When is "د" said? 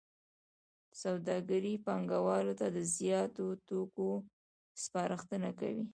2.75-2.77